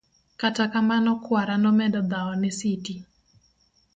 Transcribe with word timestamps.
kata 0.41 0.65
kamano 0.71 1.11
kwara 1.25 1.55
nomedo 1.63 1.99
dhawo 2.09 2.33
ne 2.37 2.51
Siti 2.59 2.95